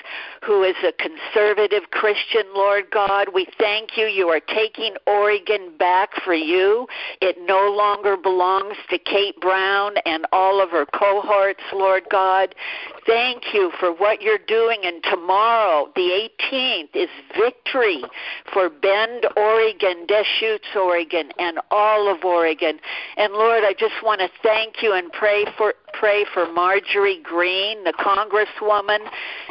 [0.43, 3.29] who is a conservative Christian, Lord God.
[3.35, 4.07] We thank you.
[4.07, 6.87] You are taking Oregon back for you.
[7.21, 12.55] It no longer belongs to Kate Brown and all of her cohorts, Lord God.
[13.07, 14.81] Thank you for what you're doing.
[14.85, 18.03] And tomorrow, the 18th, is victory
[18.53, 22.79] for Bend, Oregon, Deschutes, Oregon, and all of Oregon.
[23.17, 27.83] And Lord, I just want to thank you and pray for pray for Marjorie Greene,
[27.85, 29.01] the congresswoman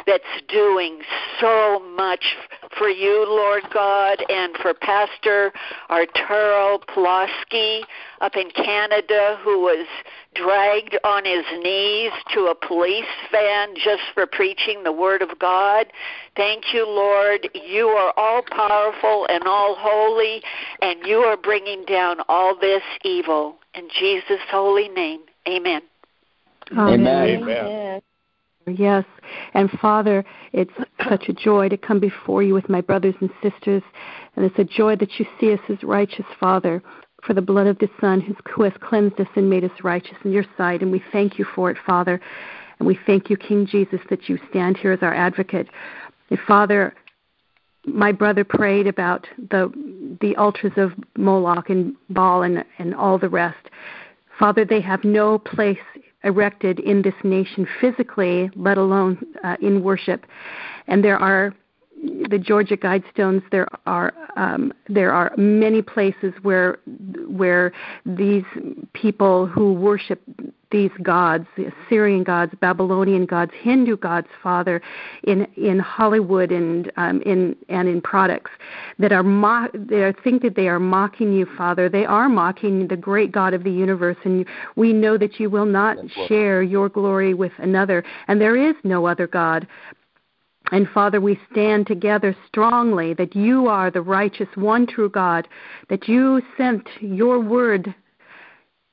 [0.06, 1.00] that's doing
[1.40, 2.24] so much
[2.76, 5.52] for you, Lord God, and for Pastor
[5.88, 7.82] Arturo Pawlowski
[8.20, 9.86] up in Canada who was
[10.34, 15.86] dragged on his knees to a police van just for preaching the Word of God.
[16.36, 17.48] Thank you, Lord.
[17.54, 20.42] You are all powerful and all holy,
[20.80, 23.56] and you are bringing down all this evil.
[23.74, 25.82] In Jesus' holy name, amen.
[26.72, 27.42] Amen.
[27.42, 28.00] Amen.
[28.70, 29.04] Yes.
[29.54, 30.72] And Father, it's
[31.08, 33.82] such a joy to come before you with my brothers and sisters.
[34.36, 36.82] And it's a joy that you see us as righteous, Father,
[37.24, 40.32] for the blood of the Son who has cleansed us and made us righteous in
[40.32, 40.82] your sight.
[40.82, 42.20] And we thank you for it, Father.
[42.78, 45.68] And we thank you, King Jesus, that you stand here as our advocate.
[46.30, 46.94] And Father,
[47.84, 49.72] my brother prayed about the
[50.20, 53.70] the altars of Moloch and Baal and, and all the rest.
[54.38, 55.78] Father, they have no place
[56.24, 60.26] erected in this nation physically, let alone uh, in worship.
[60.86, 61.54] And there are
[62.28, 63.42] the Georgia Guidestones.
[63.50, 66.78] There are um, there are many places where
[67.26, 67.72] where
[68.06, 68.44] these
[68.94, 70.22] people who worship
[70.70, 74.80] these gods, the Assyrian gods, Babylonian gods, Hindu gods, Father,
[75.24, 78.50] in in Hollywood and um, in and in products
[78.98, 81.88] that are mock, they think that they are mocking you, Father.
[81.88, 85.66] They are mocking the great God of the universe, and we know that you will
[85.66, 85.96] not
[86.28, 89.66] share your glory with another, and there is no other God.
[90.72, 95.48] And Father, we stand together strongly that you are the righteous, one true God,
[95.88, 97.92] that you sent your word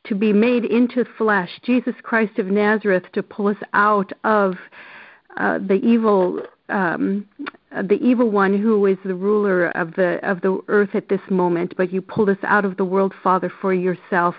[0.08, 4.56] to be made into flesh, Jesus Christ of Nazareth, to pull us out of
[5.38, 7.28] uh, the evil, um,
[7.72, 11.76] the evil one who is the ruler of the of the earth at this moment.
[11.78, 14.36] But you pulled us out of the world, Father, for yourself,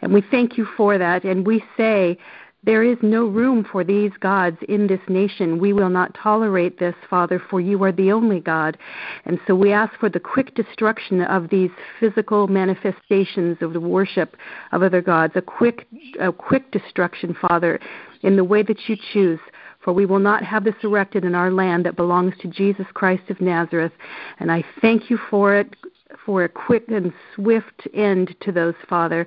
[0.00, 1.24] and we thank you for that.
[1.24, 2.18] And we say
[2.64, 5.58] there is no room for these gods in this nation.
[5.58, 8.78] We will not tolerate this, Father, for you are the only God.
[9.24, 14.36] And so we ask for the quick destruction of these physical manifestations of the worship
[14.72, 15.86] of other gods, a quick,
[16.18, 17.80] a quick destruction, Father,
[18.22, 19.40] in the way that you choose.
[19.80, 23.28] For we will not have this erected in our land that belongs to Jesus Christ
[23.28, 23.92] of Nazareth.
[24.40, 25.76] And I thank you for it,
[26.24, 29.26] for a quick and swift end to those, Father.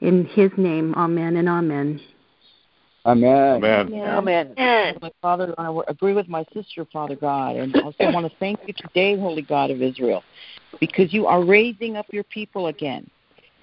[0.00, 2.00] In his name, amen and amen.
[3.08, 3.64] Amen.
[3.64, 3.92] Amen.
[4.04, 4.54] Amen.
[4.58, 4.98] Amen.
[5.00, 8.74] My Father, I agree with my sister, Father God, and also want to thank you
[8.76, 10.22] today, Holy God of Israel,
[10.78, 13.08] because you are raising up your people again.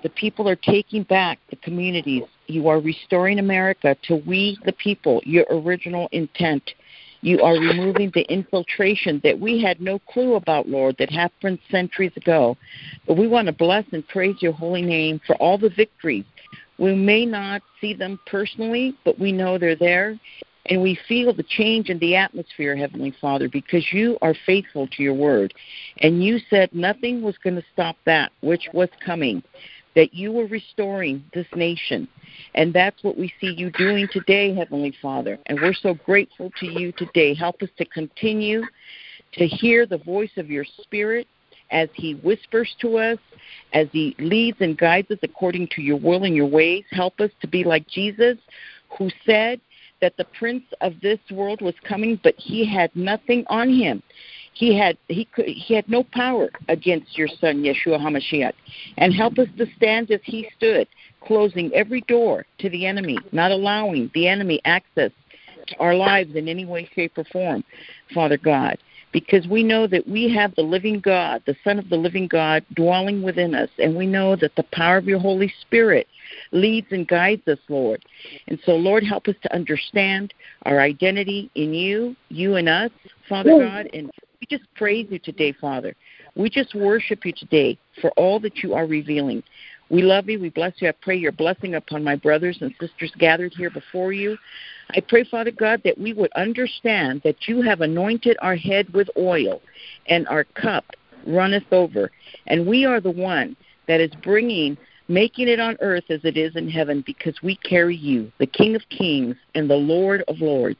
[0.01, 2.23] The people are taking back the communities.
[2.47, 6.63] You are restoring America to we, the people, your original intent.
[7.21, 12.11] You are removing the infiltration that we had no clue about, Lord, that happened centuries
[12.15, 12.57] ago.
[13.07, 16.25] But we want to bless and praise your holy name for all the victories.
[16.77, 20.19] We may not see them personally, but we know they're there.
[20.67, 25.03] And we feel the change in the atmosphere, Heavenly Father, because you are faithful to
[25.03, 25.53] your word.
[25.99, 29.43] And you said nothing was going to stop that which was coming,
[29.95, 32.07] that you were restoring this nation.
[32.55, 35.37] And that's what we see you doing today, Heavenly Father.
[35.45, 37.35] And we're so grateful to you today.
[37.35, 38.63] Help us to continue
[39.33, 41.27] to hear the voice of your Spirit
[41.75, 43.19] as He whispers to us,
[43.73, 46.85] as He leads and guides us according to your will and your ways.
[46.89, 48.37] Help us to be like Jesus,
[48.97, 49.59] who said
[50.01, 54.01] that the prince of this world was coming, but he had nothing on him.
[54.53, 58.53] He had he could he had no power against your son Yeshua Hamashiach.
[58.97, 60.87] And help us to stand as he stood,
[61.21, 65.11] closing every door to the enemy, not allowing the enemy access
[65.67, 67.65] to our lives in any way, shape, or form,
[68.13, 68.77] Father God
[69.15, 72.65] because we know that we have the living God, the Son of the living God,
[72.75, 76.05] dwelling within us, and we know that the power of your Holy Spirit
[76.51, 78.03] leads and guides us, Lord.
[78.49, 82.91] And so, Lord, help us to understand our identity in you, you and us,
[83.29, 85.95] Father God, and we just praise you today, Father.
[86.35, 89.43] We just worship you today for all that you are revealing.
[89.89, 90.41] We love you.
[90.41, 90.89] We bless you.
[90.89, 94.37] I pray your blessing upon my brothers and sisters gathered here before you.
[94.91, 99.09] I pray, Father God, that we would understand that you have anointed our head with
[99.17, 99.61] oil
[100.07, 100.85] and our cup
[101.25, 102.11] runneth over.
[102.47, 103.55] And we are the one
[103.87, 107.95] that is bringing, making it on earth as it is in heaven because we carry
[107.95, 110.79] you, the King of kings and the Lord of lords.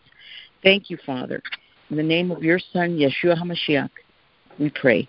[0.64, 1.42] Thank you, Father.
[1.90, 3.90] In the name of your Son, Yeshua HaMashiach,
[4.60, 5.08] we pray.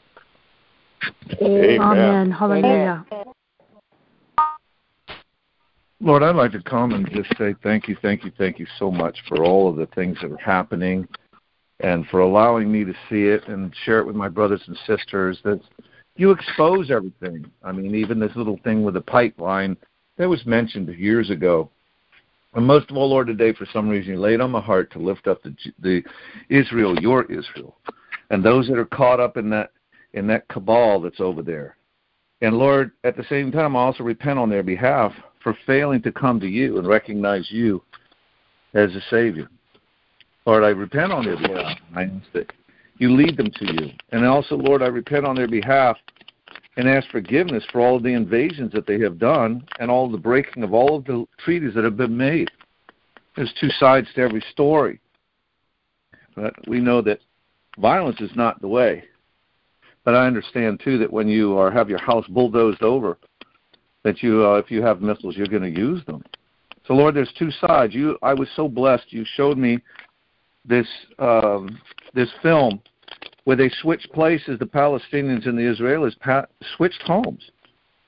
[1.41, 1.81] Amen.
[1.81, 2.31] Amen.
[2.31, 3.07] Hallelujah.
[6.01, 8.91] Lord, I'd like to come and just say thank you, thank you, thank you so
[8.91, 11.09] much for all of the things that are happening
[11.81, 15.39] and for allowing me to see it and share it with my brothers and sisters
[15.45, 15.61] that
[16.17, 17.47] you expose everything.
[17.63, 19.77] I mean, even this little thing with the pipeline
[20.19, 21.71] that was mentioned years ago.
[22.55, 24.99] And most of all, Lord, today for some reason you laid on my heart to
[24.99, 26.03] lift up the, the
[26.49, 27.77] Israel, your Israel,
[28.31, 29.73] and those that are caught up in that
[30.15, 31.77] in that cabal that's over there.
[32.41, 35.13] And Lord, at the same time, I also repent on their behalf
[35.47, 37.81] for failing to come to you and recognize you
[38.75, 39.49] as a Savior.
[40.45, 41.79] Lord, I repent on their behalf.
[41.95, 42.53] I ask that
[42.99, 43.91] you lead them to you.
[44.11, 45.99] And also, Lord, I repent on their behalf
[46.77, 50.19] and ask forgiveness for all of the invasions that they have done and all the
[50.19, 52.51] breaking of all of the treaties that have been made.
[53.37, 54.99] There's two sides to every story.
[56.35, 57.21] But we know that
[57.79, 59.05] violence is not the way.
[60.05, 63.17] But I understand too that when you are have your house bulldozed over
[64.07, 66.23] that you, uh, if you have missiles, you're going to use them.
[66.87, 67.93] So, Lord, there's two sides.
[67.93, 69.07] You, I was so blessed.
[69.09, 69.81] You showed me
[70.65, 70.87] this
[71.19, 71.81] um,
[72.15, 72.81] this film
[73.45, 74.61] where they switched places.
[74.61, 77.51] The Palestinians and the Israelis pa- switched homes,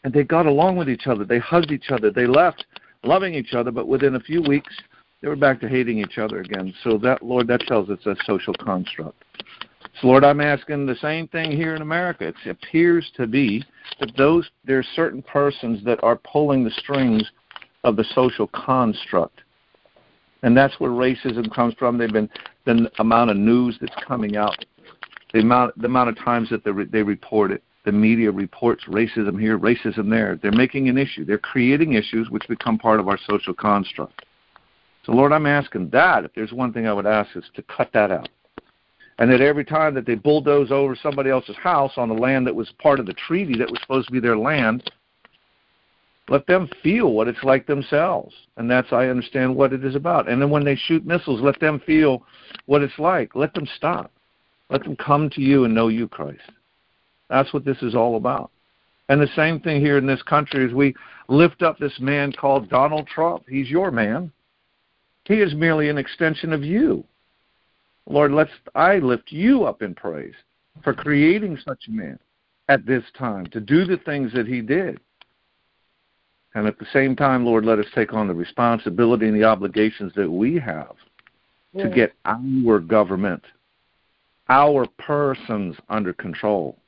[0.05, 1.25] and they got along with each other.
[1.25, 2.13] They hugged each other.
[2.13, 2.65] They left
[3.03, 4.77] loving each other, but within a few weeks,
[5.21, 6.73] they were back to hating each other again.
[6.85, 9.25] So that, Lord, that tells us a social construct.
[10.01, 12.29] So, Lord, I'm asking the same thing here in America.
[12.29, 13.65] It appears to be
[13.99, 17.29] that those there are certain persons that are pulling the strings
[17.83, 19.41] of the social construct,
[20.43, 21.99] and that's where racism comes from.
[21.99, 22.31] They've been
[22.65, 24.65] the amount of news that's coming out,
[25.33, 27.63] the amount the amount of times that they, they report it.
[27.85, 30.39] The media reports racism here, racism there.
[30.41, 31.25] They're making an issue.
[31.25, 34.25] They're creating issues which become part of our social construct.
[35.07, 36.25] So, Lord, I'm asking that.
[36.25, 38.29] If there's one thing I would ask is to cut that out
[39.19, 42.55] and that every time that they bulldoze over somebody else's house on the land that
[42.55, 44.91] was part of the treaty that was supposed to be their land,
[46.29, 48.35] let them feel what it's like themselves.
[48.57, 50.29] And that's, I understand what it is about.
[50.29, 52.23] And then when they shoot missiles, let them feel
[52.67, 53.35] what it's like.
[53.35, 54.13] Let them stop.
[54.71, 56.43] Let them come to you and know you, Christ.
[57.31, 58.51] That's what this is all about.
[59.09, 60.95] And the same thing here in this country is we
[61.29, 63.45] lift up this man called Donald Trump.
[63.49, 64.31] He's your man.
[65.25, 67.05] He is merely an extension of you.
[68.09, 70.35] Lord, let's I lift you up in praise
[70.83, 72.19] for creating such a man
[72.69, 74.99] at this time to do the things that he did.
[76.55, 80.13] And at the same time, Lord, let us take on the responsibility and the obligations
[80.17, 80.95] that we have
[81.73, 81.85] yeah.
[81.85, 83.45] to get our government,
[84.49, 86.79] our persons under control,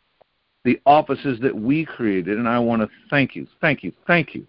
[0.65, 2.39] the offices that we created.
[2.39, 4.47] And I want to thank you, thank you, thank you.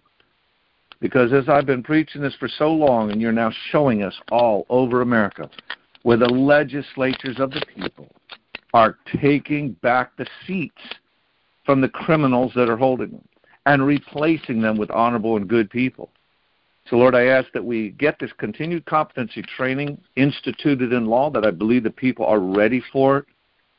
[1.00, 4.64] Because as I've been preaching this for so long, and you're now showing us all
[4.70, 5.50] over America
[6.02, 8.08] where the legislatures of the people
[8.74, 10.80] are taking back the seats
[11.64, 13.28] from the criminals that are holding them
[13.66, 16.10] and replacing them with honorable and good people.
[16.88, 21.46] So, Lord, I ask that we get this continued competency training instituted in law, that
[21.46, 23.26] I believe the people are ready for it,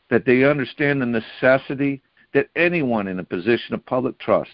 [0.09, 2.01] that they understand the necessity
[2.33, 4.51] that anyone in a position of public trust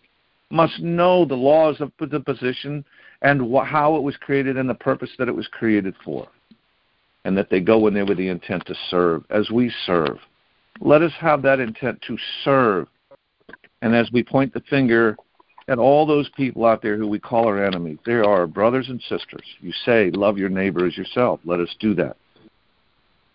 [0.49, 2.83] must know the laws of the position
[3.21, 6.27] and how it was created and the purpose that it was created for.
[7.29, 10.17] And that they go in there with the intent to serve as we serve.
[10.81, 12.87] Let us have that intent to serve.
[13.83, 15.15] And as we point the finger
[15.67, 18.89] at all those people out there who we call our enemies, they are our brothers
[18.89, 19.45] and sisters.
[19.59, 21.39] You say, love your neighbor as yourself.
[21.45, 22.17] Let us do that.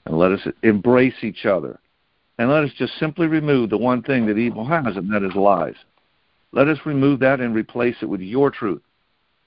[0.06, 1.78] And let us embrace each other.
[2.40, 5.36] And let us just simply remove the one thing that evil has, and that is
[5.36, 5.76] lies.
[6.50, 8.82] Let us remove that and replace it with your truth,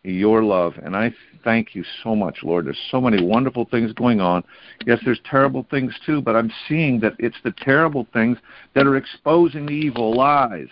[0.04, 0.74] your love.
[0.84, 2.66] And I thank you so much, Lord.
[2.66, 4.44] There's so many wonderful things going on.
[4.86, 8.38] Yes, there's terrible things too, but I'm seeing that it's the terrible things
[8.74, 10.70] that are exposing the evil lies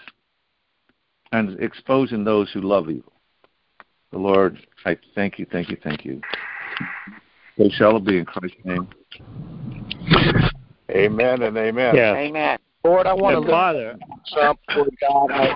[1.31, 3.13] and exposing those who love evil.
[4.11, 6.21] The Lord, I thank you, thank you, thank you.
[7.57, 8.87] So shall it be in Christ's name.
[10.91, 11.95] Amen and amen.
[11.95, 12.15] Yes.
[12.15, 12.57] Amen.
[12.83, 13.97] Lord, I want to Father.
[14.31, 15.55] Trump, Lord God, I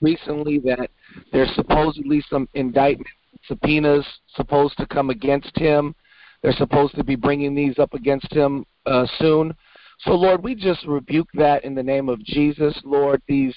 [0.00, 0.90] recently that
[1.32, 3.08] there's supposedly some indictment
[3.46, 5.94] subpoenas supposed to come against him.
[6.42, 9.54] They're supposed to be bringing these up against him uh, soon.
[10.00, 13.22] So, Lord, we just rebuke that in the name of Jesus, Lord.
[13.26, 13.54] These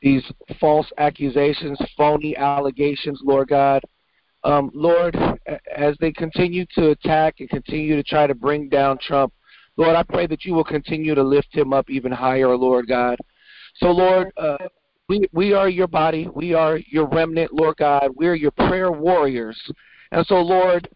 [0.00, 0.24] these
[0.58, 3.82] false accusations, phony allegations, Lord God.
[4.42, 5.16] Um, Lord,
[5.76, 9.32] as they continue to attack and continue to try to bring down Trump,
[9.76, 13.16] Lord, I pray that you will continue to lift him up even higher, Lord God.
[13.76, 14.56] So, Lord, uh,
[15.08, 16.28] we, we are your body.
[16.34, 18.10] We are your remnant, Lord God.
[18.14, 19.60] We're your prayer warriors.
[20.10, 20.88] And so, Lord,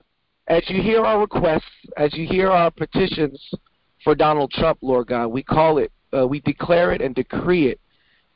[0.48, 1.64] as you hear our requests,
[1.96, 3.40] as you hear our petitions
[4.04, 7.80] for Donald Trump, Lord God, we call it, uh, we declare it and decree it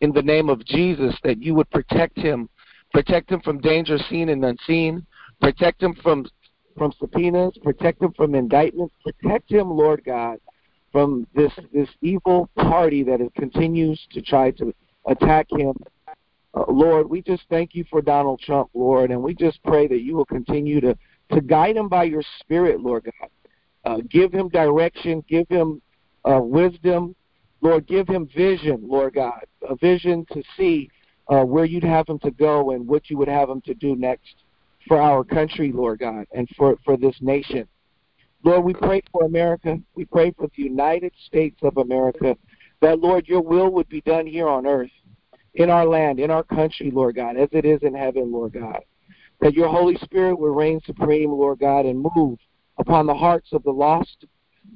[0.01, 2.49] in the name of Jesus that you would protect him,
[2.93, 5.07] protect him from danger seen and unseen,
[5.41, 6.27] protect him from
[6.79, 10.39] from subpoenas, protect him from indictments, protect him, Lord God,
[10.93, 14.73] from this this evil party that continues to try to
[15.07, 15.75] attack him.
[16.53, 20.01] Uh, Lord, we just thank you for Donald Trump, Lord, and we just pray that
[20.01, 20.97] you will continue to
[21.33, 23.31] to guide him by your Spirit, Lord God.
[23.85, 25.81] Uh, give him direction, give him
[26.25, 27.15] uh, wisdom,
[27.61, 27.87] Lord.
[27.87, 30.91] Give him vision, Lord God, a vision to see
[31.29, 33.95] uh, where you'd have him to go and what you would have him to do
[33.95, 34.35] next
[34.89, 37.69] for our country, Lord God, and for, for this nation.
[38.43, 39.79] Lord, we pray for America.
[39.95, 42.37] We pray for the United States of America
[42.81, 44.91] that, Lord, your will would be done here on earth,
[45.55, 48.81] in our land, in our country, Lord God, as it is in heaven, Lord God.
[49.41, 52.39] That your Holy Spirit would reign supreme, Lord God, and move
[52.79, 54.27] upon the hearts of the lost,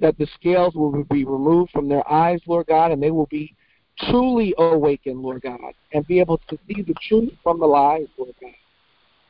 [0.01, 3.55] that the scales will be removed from their eyes, Lord God, and they will be
[4.11, 8.35] truly awakened, Lord God, and be able to see the truth from the lies, Lord
[8.41, 8.51] God.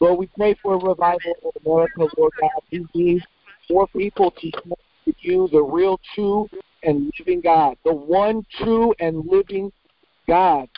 [0.01, 2.51] Lord, we pray for a revival in America, Lord God.
[2.73, 3.23] We need
[3.71, 4.51] more people to
[5.05, 6.49] to you, the real, true,
[6.85, 9.73] and living God, the one true and living
[10.29, 10.69] God.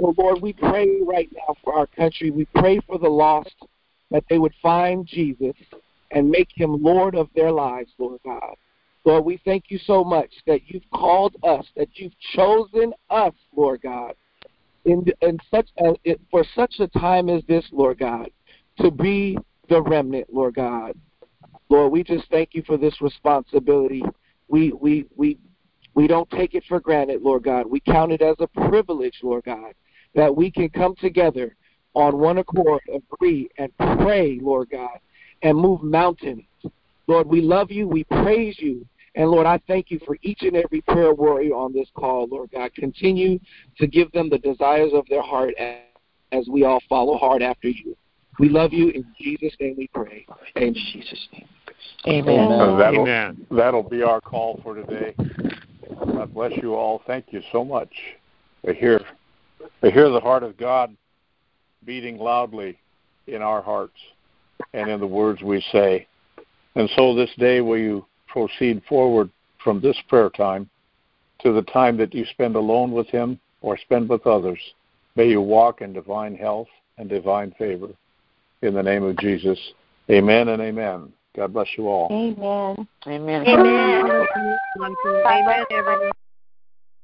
[0.00, 2.30] So, Lord, we pray right now for our country.
[2.30, 3.54] We pray for the lost
[4.10, 5.54] that they would find Jesus
[6.10, 8.54] and make him Lord of their lives, Lord God.
[9.04, 13.82] Lord, we thank you so much that you've called us, that you've chosen us, Lord
[13.82, 14.14] God,
[14.84, 18.30] in, in such a, for such a time as this, Lord God
[18.80, 19.38] to be
[19.68, 20.94] the remnant, Lord God.
[21.68, 24.02] Lord, we just thank you for this responsibility.
[24.48, 25.38] We we we
[25.94, 27.66] we don't take it for granted, Lord God.
[27.66, 29.72] We count it as a privilege, Lord God,
[30.14, 31.56] that we can come together
[31.94, 34.98] on one accord, agree, and pray, Lord God,
[35.42, 36.44] and move mountains.
[37.06, 38.86] Lord, we love you, we praise you,
[39.16, 42.50] and Lord, I thank you for each and every prayer warrior on this call, Lord
[42.52, 42.74] God.
[42.74, 43.38] Continue
[43.78, 45.54] to give them the desires of their heart
[46.32, 47.96] as we all follow hard after you.
[48.38, 48.90] We love you.
[48.90, 50.26] In Jesus' name we pray.
[50.56, 50.68] Amen.
[50.68, 51.48] In Jesus' name.
[52.06, 52.52] Amen.
[52.52, 52.78] Amen.
[52.78, 53.46] That'll, Amen.
[53.50, 55.14] that'll be our call for today.
[55.88, 57.02] God bless you all.
[57.06, 57.90] Thank you so much.
[58.68, 59.00] I hear,
[59.82, 60.96] I hear the heart of God
[61.84, 62.78] beating loudly
[63.26, 63.96] in our hearts
[64.72, 66.06] and in the words we say.
[66.74, 69.30] And so this day, will you proceed forward
[69.62, 70.68] from this prayer time
[71.40, 74.60] to the time that you spend alone with Him or spend with others?
[75.16, 76.68] May you walk in divine health
[76.98, 77.88] and divine favor
[78.62, 79.58] in the name of Jesus.
[80.10, 81.12] Amen and amen.
[81.36, 82.08] God bless you all.
[82.10, 82.88] Amen.
[83.06, 83.46] Amen.
[83.46, 84.06] Amen.
[85.26, 86.10] Amen, everyone.